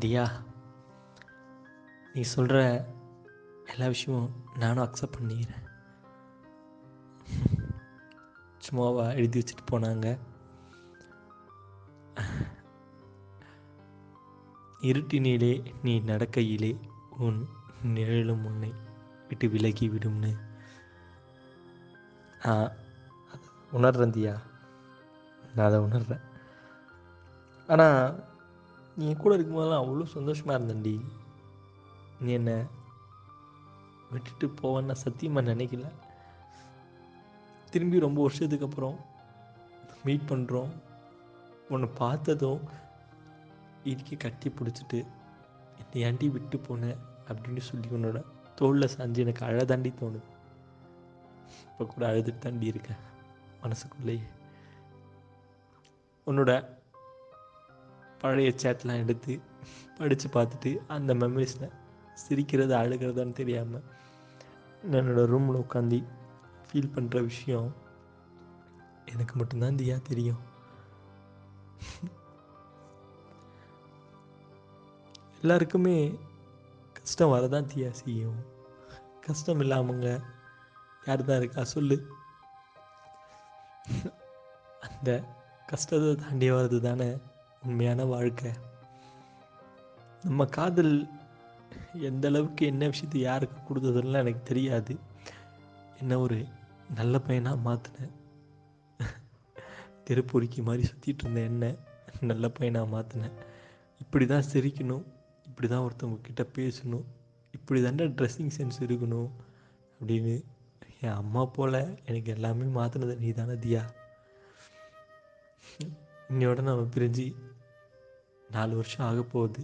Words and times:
தியா 0.00 0.30
நீ 2.14 2.20
சொல்கிற 2.20 2.86
எல்லா 3.66 3.86
விஷயமும் 3.86 4.32
நானும் 4.58 4.84
அக்செப்ட் 4.84 5.18
பண்ணிக்கிறேன். 5.18 5.68
சும்மாவா 8.58 9.12
எழுதி 9.12 9.40
வச்சுட்டு 9.40 9.72
போனாங்க. 9.72 10.18
இருட்டினிலே 14.80 15.74
நீ 15.82 16.00
நடக்கையிலே 16.00 16.80
உன் 17.18 17.48
நிழலும் 17.82 18.44
உன்னை 18.44 18.74
விட்டு 19.28 19.48
விலகி 19.48 19.88
விடும்னு. 19.88 20.36
ஆ 22.46 22.72
உணர்றேன் 23.72 24.14
தியா. 24.16 24.40
நான் 25.54 25.66
அதை 25.66 25.80
உணர்றேன். 25.80 26.20
ஆனால் 27.66 28.28
நீ 29.00 29.06
என் 29.10 29.20
கூட 29.20 29.36
இருக்கும்போதெல்லாம் 29.36 29.82
அவ்வளோ 29.82 30.06
சந்தோஷமாக 30.14 30.56
இருந்தேன்டி. 30.58 30.94
நீ 32.22 32.30
என்னை 32.32 32.56
விட்டுட்டு 34.10 34.46
போவேன்னு 34.60 34.88
நான் 34.90 35.04
சத்தியமாக 35.04 35.50
நினைக்கல. 35.52 35.86
திரும்பி 37.70 38.04
ரொம்ப 38.04 38.20
வருஷத்துக்கு 38.22 38.66
அப்புறம் 38.68 38.96
மீட் 40.04 40.26
பண்ணுறோம் 40.30 40.72
உன்னை 41.68 41.88
பார்த்ததும் 42.00 42.62
இறுக்கி 43.90 44.16
கட்டி 44.16 44.48
பிடிச்சிட்டு 44.58 44.98
என்னை 45.80 46.02
ஏன்டி 46.08 46.28
விட்டு 46.36 46.58
போனேன் 46.68 46.98
அப்படின்னு 47.28 47.62
சொல்லி 47.68 47.88
உன்னோட 47.98 48.20
தோளில் 48.58 48.92
சாஞ்சு 48.96 49.24
எனக்கு 49.24 49.44
அழதாண்டி 49.44 49.92
தோணுது. 50.00 50.28
இப்போ 51.70 51.84
கூட 51.84 52.04
அழுதுட்டு 52.10 52.42
தாண்டி 52.46 52.66
இருக்கேன் 52.66 53.00
மனசுக்குள்ளேயே. 53.62 54.26
உன்னோட 56.26 56.52
பழைய 58.20 58.50
சேட்லாம் 58.62 59.02
எடுத்து 59.04 59.34
படித்து 59.98 60.28
பார்த்துட்டு 60.28 60.70
அந்த 60.96 61.14
மெமரிஸில் 61.14 61.74
சிரிக்கிறது 62.22 62.74
அழுகிறதான்னு 62.74 63.38
தெரியாமல் 63.40 63.86
என்னோட 64.94 65.22
ரூமில் 65.32 65.62
உட்காந்து 65.64 65.98
ஃபீல் 66.66 66.94
பண்ணுற 66.94 67.18
விஷயம் 67.22 67.70
எனக்கு 69.12 69.34
மட்டும்தான் 69.36 69.78
தியா 69.80 69.96
தெரியும். 70.02 70.40
எல்லாருக்குமே 75.42 75.96
கஷ்டம் 76.98 77.32
வரதான் 77.34 77.70
தியா 77.72 77.90
செய்யும். 78.00 78.38
கஷ்டம் 79.26 79.60
இல்லாமங்க 79.60 80.08
யார் 81.06 81.24
தான் 81.24 81.40
இருக்கா 81.40 81.64
சொல்லு. 81.74 81.96
அந்த 84.88 85.10
கஷ்டத்தை 85.72 86.14
தாண்டி 86.22 86.48
வர்றது 86.50 86.80
தானே 86.88 87.08
உண்மையான 87.62 88.04
வாழ்க்கை. 88.04 88.50
நம்ம 90.22 90.44
காதல் 90.44 90.94
எந்த 92.08 92.28
அளவுக்கு 92.28 92.66
என்ன 92.66 92.88
விஷயத்தை 92.88 93.20
யாருக்கு 93.20 93.58
கொடுத்ததுலாம் 93.68 94.22
எனக்கு 94.24 94.42
தெரியாது. 94.42 94.94
என்ன 96.00 96.18
ஒரு 96.20 96.38
நல்ல 96.94 97.18
பையனாக 97.18 97.62
மாற்றினேன் 97.66 98.14
தெருப்பொறிக்கி 100.06 100.60
மாதிரி 100.62 100.84
சுற்றிட்டு 100.88 101.24
இருந்த 101.24 101.40
என்ன 101.40 101.64
நல்ல 102.20 102.48
பையனாக 102.48 102.92
மாற்றினேன் 102.94 103.36
இப்படி 103.98 104.26
தான் 104.26 104.48
சிரிக்கணும் 104.52 105.04
இப்படி 105.46 105.68
தான் 105.68 105.84
ஒருத்தவங்க 105.86 106.20
கிட்ட 106.20 106.42
பேசணும் 106.56 107.04
இப்படி 107.54 107.80
தாண்டா 107.82 108.06
ட்ரெஸ்ஸிங் 108.18 108.54
சென்ஸ் 108.56 108.80
இருக்கணும் 108.86 109.30
அப்படின்னு 110.00 110.34
என் 111.00 111.18
அம்மா 111.22 111.44
போல் 111.44 111.78
எனக்கு 112.04 112.30
எல்லாமே 112.32 112.66
மாற்றினது 112.78 113.14
நீ 113.16 113.30
தானே 113.32 113.52
தியா. 113.52 113.82
இன்னையோட 116.30 116.60
நம்ம 116.60 116.82
பிரிஞ்சு 116.96 117.24
நாலு 118.54 118.74
வருஷம் 118.78 119.06
ஆக 119.08 119.22
போகுது. 119.34 119.62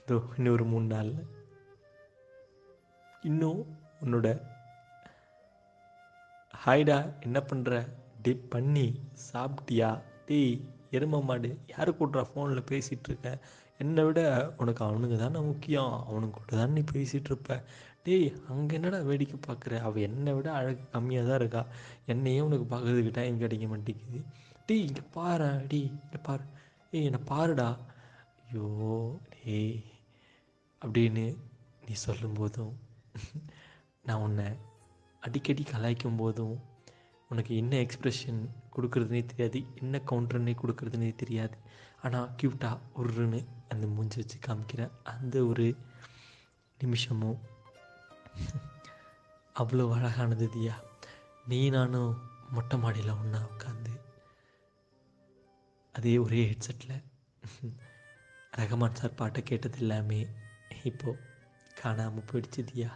இதோ 0.00 0.16
இன்னும் 0.36 0.54
ஒரு 0.56 0.64
மூணு 0.64 0.86
நாளில். 0.94 1.22
இன்னும் 3.22 3.60
உன்னோட 4.04 4.28
ஹாய்டா 6.64 6.98
என்ன 7.26 7.38
பண்ணுற 7.50 7.72
டே 8.24 8.32
பண்ணி 8.54 8.86
சாப்பிட்டியா? 9.28 9.90
டேய் 10.28 10.52
எரும 10.96 11.20
மாடு 11.28 11.50
யாரு 11.72 11.90
கூட்டுறா 11.98 12.22
ஃபோனில் 12.30 12.68
பேசிகிட்டு 12.70 13.08
இருக்க? 13.10 13.30
என்னை 13.82 14.02
விட 14.04 14.20
உனக்கு 14.60 14.82
அவனுங்க 14.84 15.16
தானே 15.16 15.40
முக்கியம். 15.50 15.92
அவனுங்க 16.08 16.34
கூட 16.38 16.52
தானே 16.60 16.72
நீ 16.78 16.82
பேசிகிட்டு 16.94 17.30
இருப்ப. 17.32 17.56
டேய் 18.06 18.26
அங்கே 18.50 18.74
என்னடா 18.78 18.98
வேடிக்கை 19.08 19.38
பார்க்குற 19.46 19.80
அவள் 19.86 20.06
என்னை 20.08 20.32
விட 20.34 20.48
அழகு 20.52 20.82
கம்மியாக 20.94 21.28
தான் 21.28 21.40
இருக்கா. 21.42 21.62
என்னையே 22.12 22.40
உனக்கு 22.40 22.66
பார்க்குறதுக்கு 22.74 23.12
டைம் 23.18 23.42
கிடைக்க 23.44 23.66
மாட்டேங்குது. 23.66 24.20
டேய் 24.66 24.86
இங்கே 24.88 25.04
பாரு 25.16 25.50
டேய் 25.72 25.88
இங்கே 25.92 26.20
பாரு. 26.22 26.44
ஏய் 26.92 27.06
என்னை 27.08 27.20
பாருடா. 27.30 27.66
ஐயோ 28.42 28.66
டே 29.32 29.56
அப்படின்னு 30.82 31.24
நீ 31.86 31.94
சொல்லும்போதும் 32.04 32.72
நான் 34.06 34.22
உன்னை 34.26 34.46
அடிக்கடி 35.22 35.64
கலாய்க்கும் 35.70 36.20
போதும் 36.22 36.56
உனக்கு 37.30 37.52
என்ன 37.56 37.74
எக்ஸ்ப்ரெஷன் 37.84 38.40
கொடுக்குறதுனே 38.76 39.22
தெரியாது 39.30 39.60
என்ன 39.80 40.00
கவுண்டர்னே 40.10 40.54
கொடுக்குறதுனே 40.62 41.10
தெரியாது. 41.22 41.56
ஆனால் 42.02 42.30
க்யூட்டாக 42.38 42.80
உருன்னு 43.02 43.40
அந்த 43.72 43.86
மூஞ்சி 43.94 44.18
வச்சு 44.20 44.38
காமிக்கிற 44.46 44.82
அந்த 45.14 45.44
ஒரு 45.50 45.66
நிமிஷமும் 46.80 47.38
அவ்வளோ 49.56 49.86
அழகானது 49.96 50.48
தியா. 50.56 50.74
நீ 51.50 51.60
நானும் 51.76 52.12
மொட்டை 52.56 52.78
மாடியில் 52.84 53.18
ஒன்றா 53.20 53.40
உட்காந்து 53.50 53.77
அதே 55.98 56.14
ஒரே 56.24 56.40
ஹெட்செட்டில் 56.50 56.96
ரஹமான் 58.58 58.98
சார் 58.98 59.18
பாட்டை 59.20 59.40
கேட்டது 59.42 59.78
எல்லாமே 59.84 60.20
இப்போது 60.88 61.20
காணாமல் 61.80 62.26
போயிடுச்சு 62.28 62.60
தியா. 62.70 62.90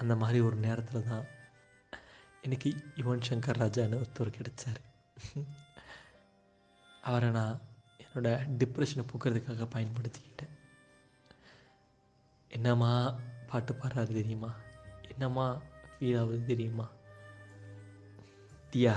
அந்த 0.00 0.12
மாதிரி 0.22 0.38
ஒரு 0.48 0.56
நேரத்தில் 0.66 1.08
தான் 1.10 1.26
எனக்கு 2.46 2.68
யுவன் 3.00 3.26
சங்கர் 3.28 3.60
ராஜான்னு 3.62 4.00
ஒருத்தர் 4.00 4.36
கிடைச்சார். 4.38 4.80
அவரை 7.08 7.28
நான் 7.38 7.60
என்னோட 8.04 8.28
டிப்ரெஷனை 8.60 9.04
போக்குறதுக்காக 9.10 9.68
பயன்படுத்திக்கிட்டேன். 9.74 10.54
என்னம்மா 12.50 12.92
பாட்டு 13.50 13.72
பாடுறாரு 13.72 14.12
தெரியுமா? 14.20 14.50
என்னம்மா 15.12 15.46
ஃபீல் 15.92 16.18
ஆகுது 16.20 16.42
தெரியுமா? 16.52 16.86
தியா 18.72 18.94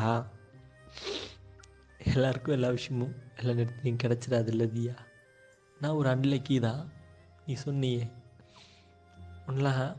எல்லாருக்கும் 2.16 2.56
எல்லா 2.56 2.70
விஷயமும் 2.70 3.16
எல்லா 3.40 3.54
நேரத்துலையும் 3.54 4.02
கிடச்சிடாது 4.04 4.48
இல்லை 4.48 4.68
தியா? 4.68 4.96
நான் 5.82 5.98
ஒரு 6.00 6.10
அன்லக்கி 6.10 6.60
தான் 6.60 6.82
நீ 7.46 7.54
சொன்னியே 7.66 8.04
உன்னெலாம் 9.48 9.96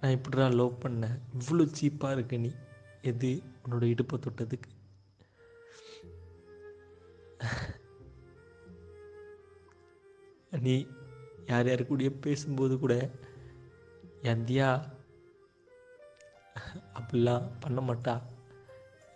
நான் 0.00 0.14
இப்படிலாம் 0.16 0.56
லவ் 0.60 0.82
பண்ணேன். 0.82 1.16
இவ்வளோ 1.38 1.64
சீப்பாக 1.78 2.12
இருக்க 2.12 2.36
நீ. 2.36 2.50
எது 3.02 3.30
உன்னோட 3.64 3.84
இடுப்பை 3.92 4.16
தொட்டதுக்கு? 4.18 4.70
நீ 10.66 10.76
யார் 11.46 11.68
யார் 11.68 11.88
கூடயே 11.88 12.10
பேசும்போது 12.20 12.78
கூட 12.78 12.94
எந்தியா 14.22 14.68
அப்படிலாம் 16.98 17.46
பண்ண 17.60 17.80
மாட்டா. 17.80 18.14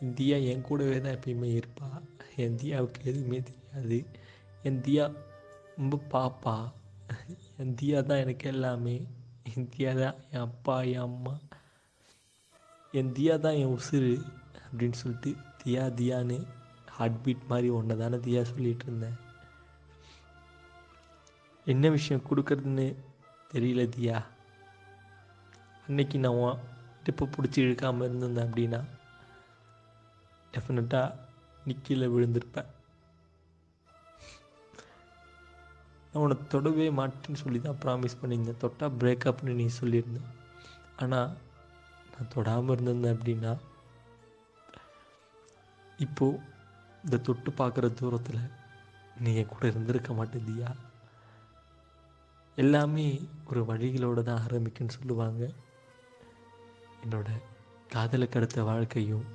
இந்தியா 0.00 0.36
என் 0.50 0.66
கூடவே 0.68 0.98
தான் 1.00 1.16
எப்பயுமே 1.16 1.48
இந்தியாவுக்கு 2.44 3.00
எதுவுமே 3.04 3.42
தெரியாது. 3.42 4.06
இந்தியா 4.62 5.10
ரொம்ப 5.76 6.00
பாப்பா. 6.10 6.72
இந்தியா 7.58 8.00
தான் 8.00 8.18
எனக்கு 8.18 8.48
எல்லாமே. 8.48 9.06
இந்தியா 9.56 9.92
தான் 9.92 10.14
என் 10.30 10.40
அப்பா 10.40 10.82
என் 10.82 11.00
அம்மா. 11.00 11.38
என் 12.92 13.12
தியா 13.12 13.38
தான் 13.38 13.52
என் 13.52 13.78
உசுறு 13.78 14.22
அப்படின்னு 14.64 14.92
சொல்லிட்டு 14.92 15.36
தியா 15.64 15.84
தியான்னு 16.00 16.46
ஹார்ட் 16.86 17.22
பீட் 17.22 17.48
மாதிரி 17.48 17.68
ஒன்றை 17.68 17.96
தானே 17.98 18.16
தியா 18.16 18.44
சொல்லிகிட்டு 18.50 18.86
இருந்தேன். 18.86 19.18
என்ன 21.64 21.88
விஷயம் 21.88 22.26
கொடுக்கறதுன்னு 22.30 22.96
தெரியல 23.54 23.82
தியா. 23.96 24.24
அன்னைக்கு 25.88 26.18
நான் 26.18 26.32
உன் 26.32 26.58
இடுப்பை 27.02 27.28
பிடிச்சி 27.28 27.58
இழுக்காமல் 27.60 28.06
இருந்திருந்தேன் 28.06 28.48
அப்படின்னா 28.48 28.80
டெஃபினட்டாக 30.54 31.16
நிக்கில 31.68 32.08
விழுந்திருப்பேன் 32.14 32.70
நான் 36.12 36.22
உன்னை 36.24 36.36
தொடவே 36.52 36.86
மாட்டேன்னு 36.98 37.42
சொல்லி 37.42 37.58
தான் 37.64 37.80
ப்ராமிஸ் 37.82 38.20
பண்ணியிருந்தேன். 38.20 38.62
தொட்டால் 38.62 38.96
பிரேக்கப்னு 39.00 39.58
நீ 39.60 39.66
சொல்லியிருந்தேன். 39.80 40.30
ஆனால் 41.02 41.34
நான் 42.12 42.32
தொடாமல் 42.34 42.72
இருந்திருந்தேன் 42.74 43.14
அப்படின்னா 43.16 43.52
இப்போது 46.06 46.40
இந்த 47.04 47.16
தொட்டு 47.26 47.50
பார்க்குற 47.60 47.86
தூரத்தில் 48.00 48.42
நீ 49.22 49.30
என் 49.40 49.52
கூட 49.52 49.64
இருந்திருக்க 49.70 50.12
மாட்டேதியா 50.18 50.70
எல்லாமே 52.62 53.06
ஒரு 53.50 53.60
வழிகளோடு 53.70 54.22
தான் 54.28 54.42
ஆரம்பிக்குன்னு 54.46 54.96
சொல்லுவாங்க. 54.98 55.42
என்னோட 57.04 57.28
காதலுக்கு 57.94 58.38
அடுத்த 58.38 58.62
வாழ்க்கையும் 58.70 59.26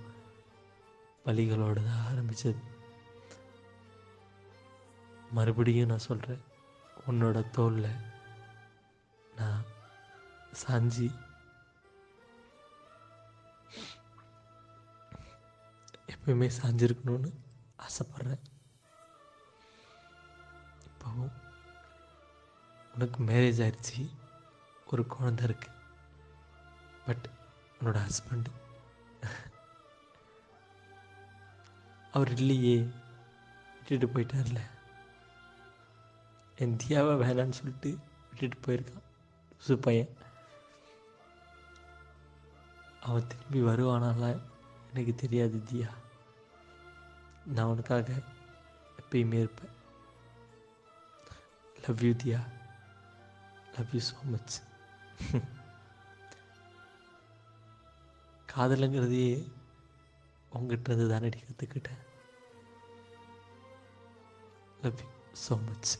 வழிகளோடு 1.25 1.83
தான் 1.83 2.06
ஆரம்பித்தது 2.06 2.62
மறுபடியும் 5.31 5.88
நான் 5.88 6.07
சொல்கிறேன் 6.10 6.44
உன்னோட 7.07 7.50
தோளில் 7.50 7.89
நான் 9.36 9.63
சாஞ்சி 10.63 11.07
எப்பயுமே 16.13 16.50
சாஞ்சிருக்கணும்னு 16.62 17.31
ஆசைப்பட்றேன். 17.86 18.44
இப்போவும் 20.88 21.33
உனக்கு 22.94 23.24
மேரேஜ் 23.24 23.62
ஆயிடுச்சு 23.63 24.12
ஒரு 24.86 25.06
குழந்த 25.10 25.44
இருக்கு 25.44 25.69
பட் 27.06 27.25
உன்னோட 27.80 27.98
ஹஸ்பண்ட் 28.06 28.50
அவர் 32.15 32.31
இல்லையே. 32.31 32.77
விட்டுட்டு 33.73 34.07
போயிட்டார்ல. 34.07 34.59
என் 36.57 36.77
தியாவை 36.83 37.13
வேணான்னு 37.21 37.50
சொல்லிட்டு 37.50 37.97
விட்டுட்டு 38.29 38.57
போயிருக்கான். 38.65 39.07
புது 39.57 39.77
பையன். 39.77 40.13
அவன் 43.01 43.27
திரும்பி 43.27 43.62
வருவானால 43.62 44.39
எனக்கு 44.89 45.15
தெரியாது 45.15 45.63
தியா. 45.73 45.89
நான் 47.45 47.65
உனக்காக 47.65 48.12
எப்பயுமே 49.00 49.33
இருப்பேன். 49.33 49.73
Love 51.88 52.03
you 52.03 52.13
Diya. 52.13 52.39
Love 53.75 53.94
you 53.94 54.00
so 54.00 54.15
much 54.25 54.56
காதலுங்கிறதையே 58.53 59.47
உங்ககிட்ட 60.55 60.91
இருந்து 60.91 61.13
தானடி 61.13 61.39
கற்றுக்கிட்டேன் 61.41 62.01
லவ் 64.79 65.01
யூ 65.01 65.09
ஸோ 65.45 65.55
மச் 65.65 65.91